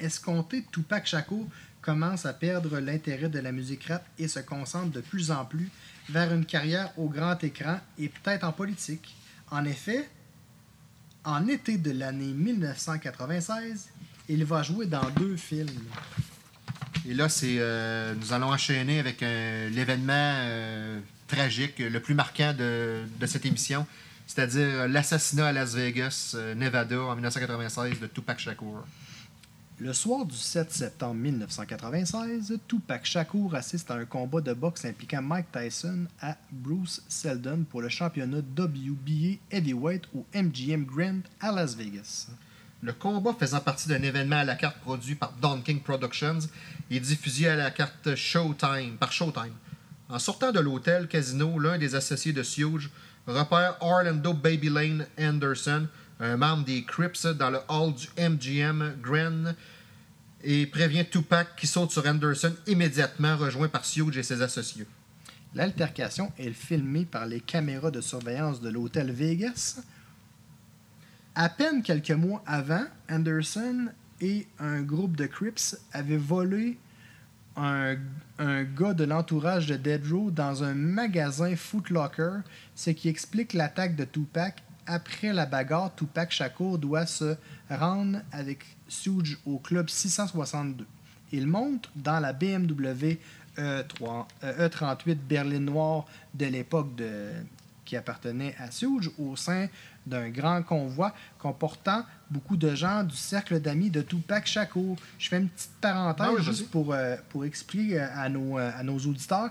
[0.00, 1.46] escomptés, Tupac Shakur
[1.80, 5.68] commence à perdre l'intérêt de la musique rap et se concentre de plus en plus
[6.10, 9.14] vers une carrière au grand écran et peut-être en politique.
[9.50, 10.08] En effet,
[11.24, 13.88] en été de l'année 1996,
[14.28, 15.68] il va jouer dans deux films.
[17.08, 21.00] Et là, c'est, euh, nous allons enchaîner avec un- l'événement euh,
[21.30, 23.86] tragique, le plus marquant de, de cette émission,
[24.26, 28.84] c'est-à-dire l'assassinat à Las Vegas, euh, Nevada, en 1996 de Tupac Shakur.
[29.78, 35.22] Le soir du 7 septembre 1996, Tupac Shakur assiste à un combat de boxe impliquant
[35.22, 41.74] Mike Tyson à Bruce Seldon pour le championnat WBA Heavyweight au MGM Grand à Las
[41.74, 42.28] Vegas.
[42.82, 46.40] Le combat faisant partie d'un événement à la carte produit par Don King Productions
[46.90, 49.54] et diffusé à la carte Showtime, par Showtime.
[50.10, 52.90] En sortant de l'hôtel Casino, l'un des associés de Huge
[53.28, 55.86] repère Orlando Baby Lane Anderson,
[56.18, 59.54] un membre des Crips, dans le hall du MGM Grand
[60.42, 64.84] et prévient Tupac qui saute sur Anderson immédiatement, rejoint par Huge et ses associés.
[65.54, 69.80] L'altercation est filmée par les caméras de surveillance de l'hôtel Vegas.
[71.36, 73.86] À peine quelques mois avant, Anderson
[74.20, 76.78] et un groupe de Crips avaient volé
[77.62, 82.38] un, gars de l'entourage de Dead Row dans un magasin Foot Locker,
[82.74, 84.62] ce qui explique l'attaque de Tupac.
[84.86, 87.36] Après la bagarre, Tupac Shakur doit se
[87.68, 90.86] rendre avec Suge au club 662.
[91.32, 93.18] Il monte dans la BMW
[93.56, 96.88] E3 euh, E38 berline noire de l'époque
[97.84, 99.68] qui appartenait à Suge au sein
[100.10, 104.96] d'un grand convoi comportant beaucoup de gens du cercle d'amis de Tupac Shakur.
[105.18, 108.82] Je fais une petite parenthèse juste pour, euh, pour expliquer euh, à nos, euh, à
[108.82, 109.50] nos auditeurs.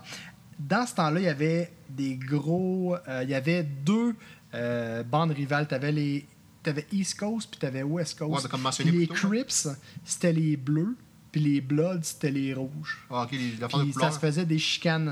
[0.60, 2.96] Dans ce temps-là, il y avait des gros.
[3.08, 4.14] euh, il y avait deux
[4.54, 5.68] euh, bandes rivales.
[5.68, 6.28] Tu avais les.
[6.62, 8.44] T'avais East Coast puis t'avais West Coast.
[8.44, 9.16] Ouais, comme mentionné Puis les ouais.
[9.16, 9.70] Crips,
[10.04, 10.98] c'était les bleus,
[11.32, 13.08] puis les Bloods, c'était les rouges.
[13.10, 15.08] Ah, les- ça se faisait des chicanes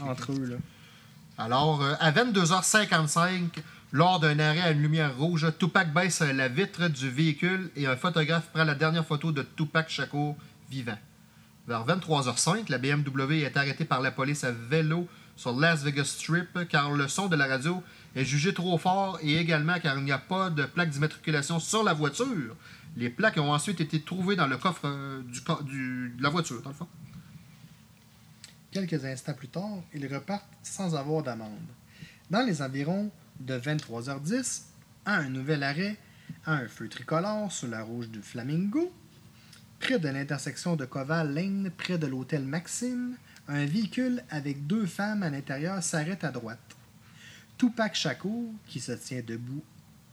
[0.00, 0.46] entre eux.
[0.46, 0.56] Là.
[1.36, 3.50] Alors, à 22h55,
[3.90, 7.96] lors d'un arrêt à une lumière rouge, Tupac baisse la vitre du véhicule et un
[7.96, 10.36] photographe prend la dernière photo de Tupac Shakur
[10.70, 10.98] vivant.
[11.66, 16.68] Vers 23h05, la BMW est arrêtée par la police à vélo sur Las Vegas Strip
[16.68, 17.82] car le son de la radio
[18.14, 21.82] est jugé trop fort et également car il n'y a pas de plaque d'immatriculation sur
[21.82, 22.56] la voiture.
[22.94, 26.76] Les plaques ont ensuite été trouvées dans le coffre euh, de la voiture, dans le
[26.76, 26.88] fond.
[28.70, 31.68] Quelques instants plus tard, ils repartent sans avoir d'amende.
[32.30, 34.62] Dans les environs de 23h10,
[35.04, 35.96] à un nouvel arrêt,
[36.44, 38.92] à un feu tricolore sur la rouge du Flamingo,
[39.80, 43.16] près de l'intersection de Koval Lane, près de l'hôtel Maxime,
[43.48, 46.58] un véhicule avec deux femmes à l'intérieur s'arrête à droite.
[47.56, 49.62] Tupac Shakur, qui se tient debout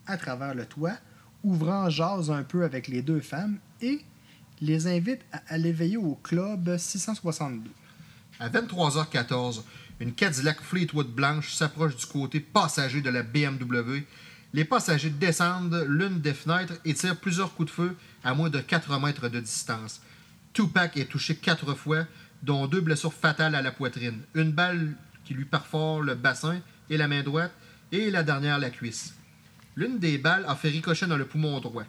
[0.07, 0.97] à travers le toit,
[1.43, 4.01] ouvrant jase un peu avec les deux femmes et
[4.61, 7.69] les invite à aller veiller au club 662.
[8.39, 9.61] À 23h14,
[9.99, 14.03] une Cadillac Fleetwood blanche s'approche du côté passager de la BMW.
[14.53, 18.59] Les passagers descendent l'une des fenêtres et tirent plusieurs coups de feu à moins de
[18.59, 20.01] 4 mètres de distance.
[20.53, 22.05] Tupac est touché quatre fois,
[22.43, 24.21] dont deux blessures fatales à la poitrine.
[24.33, 27.51] Une balle qui lui perfore le bassin et la main droite,
[27.91, 29.13] et la dernière la cuisse.
[29.75, 31.83] L'une des balles a fait ricochet dans le poumon droit.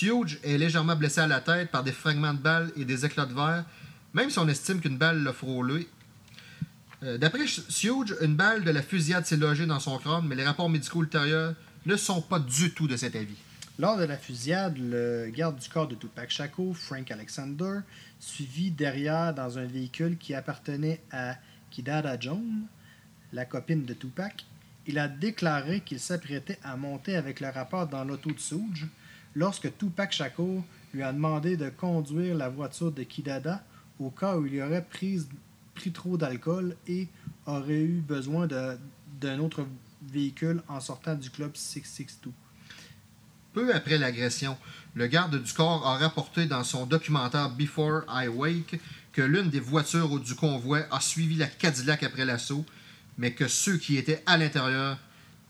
[0.00, 3.26] Huge est légèrement blessé à la tête par des fragments de balles et des éclats
[3.26, 3.64] de verre,
[4.14, 5.88] même si on estime qu'une balle l'a frôlé.
[7.02, 10.44] Euh, D'après Huge, une balle de la fusillade s'est logée dans son crâne, mais les
[10.44, 13.36] rapports médicaux ultérieurs ne sont pas du tout de cet avis.
[13.78, 17.80] Lors de la fusillade, le garde du corps de Tupac Shakur, Frank Alexander,
[18.20, 21.36] suivi derrière dans un véhicule qui appartenait à
[21.70, 22.66] Kidada Jones,
[23.32, 24.44] la copine de Tupac,
[24.86, 28.86] il a déclaré qu'il s'apprêtait à monter avec le rappeur dans l'auto de Souge
[29.34, 30.62] lorsque Tupac Shakur
[30.92, 33.64] lui a demandé de conduire la voiture de Kidada
[33.98, 35.26] au cas où il aurait pris,
[35.74, 37.08] pris trop d'alcool et
[37.46, 39.66] aurait eu besoin d'un autre
[40.10, 42.32] véhicule en sortant du club 662.
[43.52, 44.56] Peu après l'agression,
[44.94, 48.80] le garde du corps a rapporté dans son documentaire Before I Wake
[49.12, 52.64] que l'une des voitures du convoi a suivi la Cadillac après l'assaut,
[53.18, 54.96] mais que ceux qui étaient à l'intérieur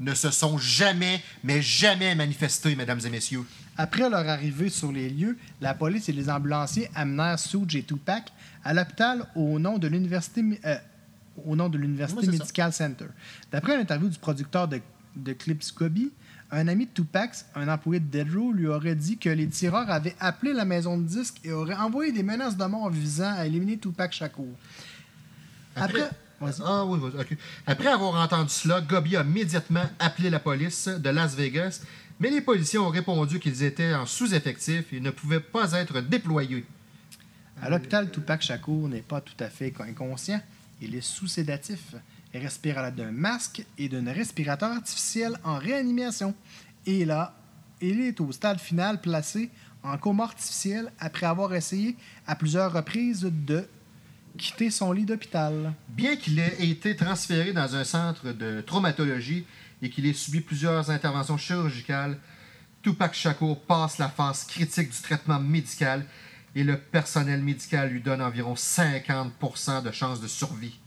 [0.00, 3.44] ne se sont jamais, mais jamais manifestés, mesdames et messieurs.
[3.76, 8.32] Après leur arrivée sur les lieux, la police et les ambulanciers amenèrent Suge et Tupac
[8.64, 10.76] à l'hôpital au nom de l'université euh,
[11.46, 12.32] au nom de l'université ça.
[12.32, 13.06] Medical Center.
[13.50, 14.80] D'après une interview du producteur de,
[15.16, 16.10] de clips Scobie,
[16.50, 19.90] un ami de Tupac, un employé de Dead Row, lui aurait dit que les tireurs
[19.90, 23.46] avaient appelé la maison de disques et auraient envoyé des menaces de mort visant à
[23.46, 24.44] éliminer Tupac Shakur.
[25.74, 26.10] Après.
[26.64, 26.86] Ah.
[27.66, 31.82] Après avoir entendu cela, Gobi a immédiatement appelé la police de Las Vegas,
[32.18, 36.64] mais les policiers ont répondu qu'ils étaient en sous-effectif et ne pouvaient pas être déployés.
[37.60, 40.40] À l'hôpital, Tupac Shakur n'est pas tout à fait inconscient.
[40.80, 41.94] Il est sous sédatif.
[42.34, 46.34] Il respire à l'aide d'un masque et d'un respirateur artificiel en réanimation.
[46.86, 47.34] Et là,
[47.80, 49.50] il est au stade final placé
[49.82, 53.64] en coma artificiel après avoir essayé à plusieurs reprises de
[54.38, 55.72] quitter son lit d'hôpital.
[55.88, 59.44] Bien qu'il ait été transféré dans un centre de traumatologie
[59.82, 62.18] et qu'il ait subi plusieurs interventions chirurgicales,
[62.82, 66.04] Tupac Shakur passe la phase critique du traitement médical
[66.54, 70.78] et le personnel médical lui donne environ 50% de chances de survie.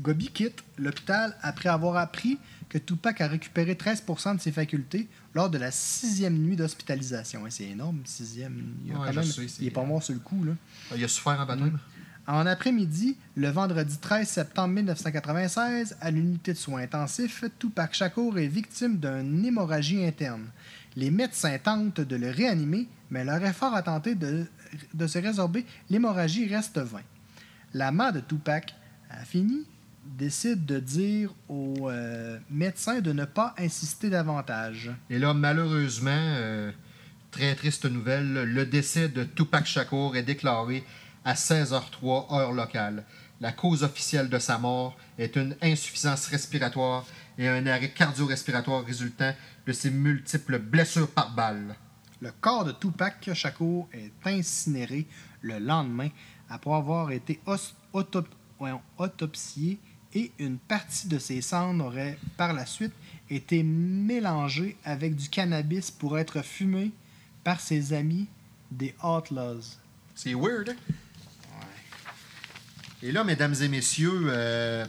[0.00, 5.48] Gobi quitte l'hôpital après avoir appris que Tupac a récupéré 13% de ses facultés lors
[5.48, 7.42] de la sixième nuit d'hospitalisation.
[7.48, 8.74] C'est énorme, sixième.
[8.84, 10.44] Il, Ouais, quand je même- sais, c'est- il est pas mort sur le coup.
[10.44, 10.52] Là.
[10.96, 11.78] Il a souffert en baptême.
[12.28, 18.48] En après-midi, le vendredi 13 septembre 1996, à l'unité de soins intensifs, Tupac Shakur est
[18.48, 20.46] victime d'une hémorragie interne.
[20.96, 24.44] Les médecins tentent de le réanimer, mais leur effort à tenter de,
[24.92, 27.02] de se résorber l'hémorragie reste vain.
[27.74, 28.74] La mère de Tupac
[29.10, 29.64] a fini
[30.04, 34.90] décide de dire aux euh, médecins de ne pas insister davantage.
[35.10, 36.72] Et là, malheureusement, euh,
[37.30, 40.84] très triste nouvelle, le décès de Tupac Shakur est déclaré
[41.26, 43.04] à 16h03 heure locale.
[43.40, 47.04] La cause officielle de sa mort est une insuffisance respiratoire
[47.36, 49.34] et un arrêt cardio-respiratoire résultant
[49.66, 51.74] de ses multiples blessures par balle.
[52.22, 55.06] Le corps de Tupac Shakur est incinéré
[55.42, 56.08] le lendemain
[56.48, 57.40] après avoir été
[57.92, 58.24] autop-
[58.96, 59.78] autopsié
[60.14, 62.94] et une partie de ses cendres aurait par la suite
[63.28, 66.92] été mélangée avec du cannabis pour être fumé
[67.44, 68.28] par ses amis
[68.70, 69.76] des Outlaws.
[70.14, 70.76] C'est weird, hein?
[73.06, 74.84] Et là, mesdames et messieurs, euh,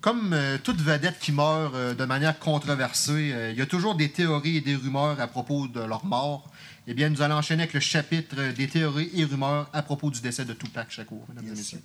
[0.00, 4.10] comme euh, toute vedette qui meurt euh, de manière controversée, il y a toujours des
[4.10, 6.48] théories et des rumeurs à propos de leur mort.
[6.86, 10.20] Eh bien, nous allons enchaîner avec le chapitre des théories et rumeurs à propos du
[10.20, 11.82] décès de Tupac Shakur, mesdames et messieurs.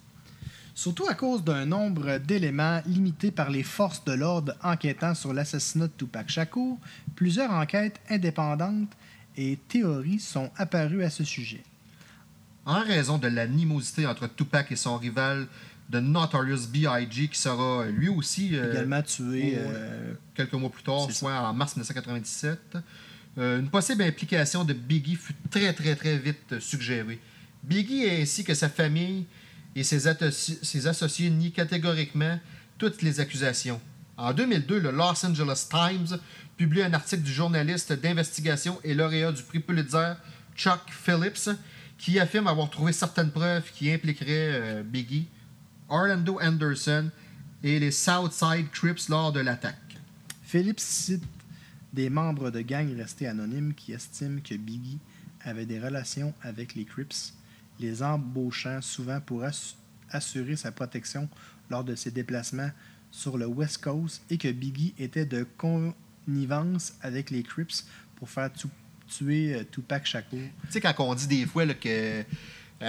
[0.75, 5.87] Surtout à cause d'un nombre d'éléments limités par les forces de l'ordre enquêtant sur l'assassinat
[5.87, 6.77] de Tupac Shakur,
[7.15, 8.95] plusieurs enquêtes indépendantes
[9.35, 11.63] et théories sont apparues à ce sujet.
[12.67, 15.47] En raison de l'animosité entre Tupac et son rival,
[15.89, 19.55] de Notorious B.I.G., qui sera euh, lui aussi euh, également tué.
[19.57, 22.59] euh, quelques mois plus tard, soit en mars 1997.
[23.37, 27.21] Euh, une possible implication de Biggie fut très, très, très vite suggérée.
[27.63, 29.25] Biggie ainsi que sa famille
[29.73, 32.37] et ses, ses associés nient catégoriquement
[32.77, 33.79] toutes les accusations.
[34.17, 36.19] En 2002, le Los Angeles Times
[36.57, 40.15] publie un article du journaliste d'investigation et lauréat du prix Pulitzer,
[40.57, 41.49] Chuck Phillips,
[41.97, 45.27] qui affirme avoir trouvé certaines preuves qui impliqueraient euh, Biggie,
[45.89, 47.09] Orlando Anderson
[47.63, 49.97] et les Southside Crips lors de l'attaque.
[50.43, 51.23] Phillips cite
[51.93, 54.99] des membres de gangs restés anonymes qui estiment que Biggie
[55.41, 57.33] avait des relations avec les Crips,
[57.79, 59.75] les embauchant souvent pour ass-
[60.11, 61.27] assurer sa protection
[61.69, 62.69] lors de ses déplacements
[63.11, 67.85] sur le West Coast et que Biggie était de connivence avec les Crips
[68.17, 68.67] pour faire tu-
[69.07, 70.39] tuer euh, Tupac Shakur.
[70.39, 72.23] Tu sais, quand on dit des fois là, que euh,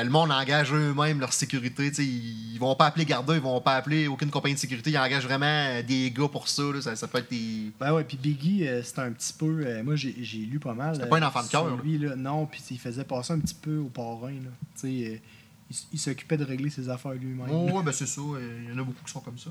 [0.04, 3.40] le monde engage eux-mêmes leur sécurité, tu sais, ils ils vont pas appeler Garda, ils
[3.40, 6.64] vont pas appeler aucune compagnie de sécurité, ils engagent vraiment euh, des gars pour ça.
[6.64, 6.80] là.
[6.80, 7.70] ça, ça peut être des.
[7.78, 9.62] Ben ouais, puis Biggie, euh, c'était un petit peu.
[9.64, 10.94] euh, moi, j'ai lu pas mal.
[10.96, 11.76] C'était euh, pas un enfant de cœur, là.
[11.82, 12.16] Lui, là.
[12.16, 14.32] Non, puis il faisait passer un petit peu au parrain.
[14.32, 14.50] Là.
[14.74, 15.22] Tu sais,
[15.70, 17.46] il, il s'occupait de régler ses affaires lui-même.
[17.48, 18.20] Oh, ouais, ben c'est ça.
[18.66, 19.50] Il y en a beaucoup qui sont comme ça.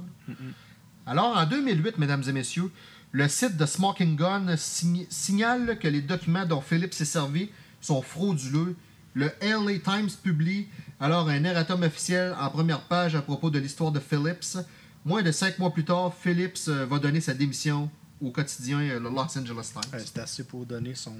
[1.05, 2.69] Alors, en 2008, mesdames et messieurs,
[3.11, 7.49] le site de Smoking Gun signale que les documents dont Philippe s'est servi
[7.81, 8.75] sont frauduleux.
[9.13, 10.67] Le LA Times publie
[10.99, 14.57] alors un erratum officiel en première page à propos de l'histoire de Phillips,
[15.05, 17.89] Moins de cinq mois plus tard, Phillips euh, va donner sa démission
[18.19, 19.91] au quotidien euh, le Los Angeles Times.
[19.93, 21.15] Euh, C'est assez pour donner son.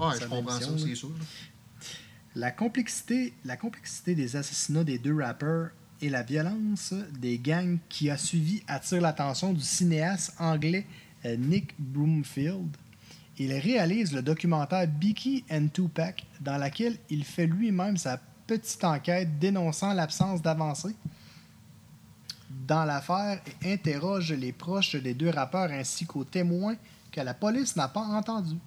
[0.00, 1.10] euh, sa je comprends ça, c'est sûr.
[2.34, 5.70] La complexité, la complexité des assassinats des deux rappeurs
[6.02, 10.86] et la violence des gangs qui a suivi attire l'attention du cinéaste anglais
[11.24, 12.76] Nick Broomfield.
[13.38, 19.38] Il réalise le documentaire Biggie and Tupac dans laquelle il fait lui-même sa petite enquête
[19.38, 20.94] dénonçant l'absence d'avancée
[22.66, 26.76] dans l'affaire et interroge les proches des deux rappeurs ainsi qu'aux témoins
[27.10, 28.58] que la police n'a pas entendus.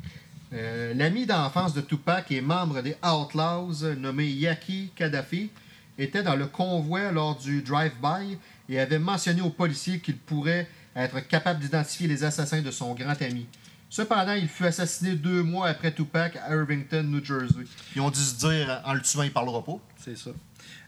[0.53, 5.49] Euh, L'ami d'enfance de Tupac et membre des Outlaws, euh, nommé Yaki Kadhafi,
[5.97, 8.37] était dans le convoi lors du drive-by
[8.69, 13.21] et avait mentionné aux policiers qu'il pourrait être capable d'identifier les assassins de son grand
[13.21, 13.47] ami.
[13.89, 17.65] Cependant, il fut assassiné deux mois après Tupac à Irvington, New Jersey.
[17.95, 19.79] Ils ont dû se dire, en le tuant, il parlera pas.
[19.97, 20.31] C'est ça.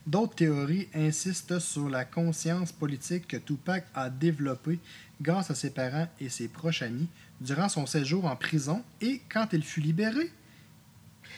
[0.06, 4.80] D'autres théories insistent sur la conscience politique que Tupac a développée
[5.22, 7.08] grâce à ses parents et ses proches amis
[7.42, 10.32] durant son séjour en prison et quand il fut libéré.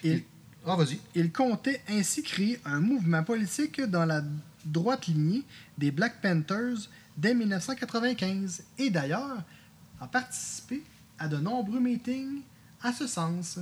[0.03, 0.23] Il,
[0.65, 0.77] Ah,
[1.15, 4.21] il comptait ainsi créer un mouvement politique dans la
[4.65, 5.43] droite lignée
[5.77, 6.89] des Black Panthers
[7.19, 9.43] dès 1995 et d'ailleurs
[9.99, 10.83] a participé
[11.17, 12.41] à de nombreux meetings
[12.81, 13.59] à ce sens.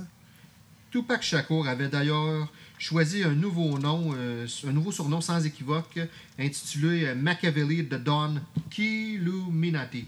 [0.90, 5.98] Tupac Shakur avait d'ailleurs choisi un nouveau nom, euh, un nouveau surnom sans équivoque,
[6.38, 8.36] intitulé Machiavelli de Don
[8.70, 10.06] Killuminati.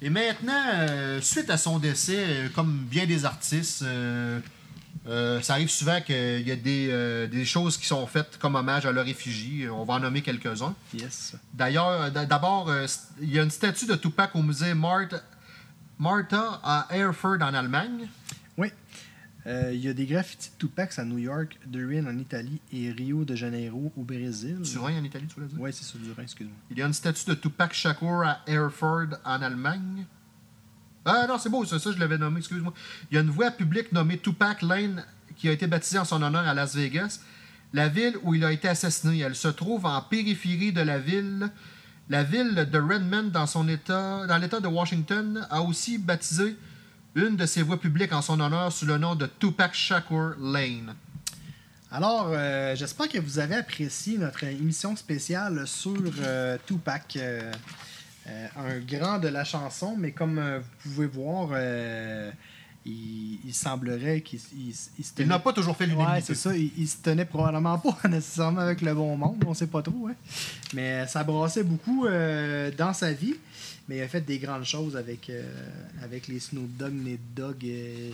[0.00, 3.84] Et maintenant, euh, suite à son décès, euh, comme bien des artistes,
[5.06, 8.38] euh, euh, ça arrive souvent qu'il y a des, euh, des choses qui sont faites
[8.38, 9.68] comme hommage à leur effigie.
[9.68, 10.74] On va en nommer quelques-uns.
[10.94, 11.34] Yes.
[11.52, 12.86] D'ailleurs, d'abord, euh,
[13.20, 15.20] il y a une statue de Tupac au musée Martha,
[15.98, 18.08] Martha à Erfurt en Allemagne.
[18.56, 18.68] Oui.
[19.46, 22.90] Euh, Il y a des graffitis de Tupac à New York, Durin en Italie et
[22.90, 24.58] Rio de Janeiro au Brésil.
[24.62, 25.60] Turin en Italie, tu voulais dire?
[25.60, 26.56] Oui, c'est sur Durin, excuse-moi.
[26.70, 30.06] Il y a une statue de Tupac Shakur à Erfurt en Allemagne.
[31.04, 32.72] Ah non, c'est beau, ça, ça je l'avais nommé, excuse-moi.
[33.10, 35.04] Il y a une voie publique nommée Tupac Lane
[35.36, 37.20] qui a été baptisée en son honneur à Las Vegas.
[37.74, 41.50] La ville où il a été assassiné, elle se trouve en périphérie de la ville.
[42.08, 46.56] La ville de Redmond, dans son état, dans l'État de Washington, a aussi baptisé
[47.14, 50.94] une de ses voies publiques en son honneur sous le nom de Tupac Shakur Lane.
[51.90, 57.16] Alors, euh, j'espère que vous avez apprécié notre émission spéciale sur euh, Tupac.
[57.16, 57.52] euh,
[58.26, 62.30] euh, un grand de la chanson, mais comme euh, vous pouvez voir, euh,
[62.86, 66.14] il, il semblerait qu'il il- il se Il tenait- n'a pas toujours fait l'unanimité.
[66.16, 66.56] Ouais, c'est ça.
[66.56, 70.08] Il, se tenait probablement pas nécessairement avec le bon monde, on sait pas trop.
[70.08, 70.14] Hein.
[70.74, 72.06] Mais ça brassait beaucoup
[72.76, 73.34] dans sa vie.
[73.88, 75.30] Mais il a fait des grandes choses avec,
[76.02, 78.12] avec les Snoop Dogg, Nate Dogg et,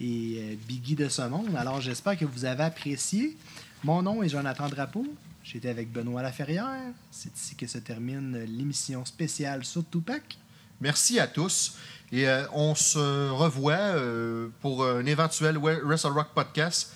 [0.00, 1.54] et Biggie de ce monde.
[1.56, 3.36] Alors j'espère que vous avez apprécié.
[3.84, 5.06] Mon nom est Jonathan Drapeau.
[5.50, 6.92] J'étais avec Benoît Laferrière.
[7.10, 10.36] C'est ici que se termine l'émission spéciale sur Tupac.
[10.78, 11.78] Merci à tous.
[12.12, 16.92] Et euh, on se revoit euh, pour un éventuel Wrestle Rock podcast.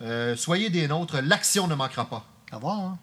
[0.00, 2.26] Euh, soyez des nôtres, l'action ne manquera pas.
[2.52, 2.80] Au revoir.
[2.80, 2.98] hein.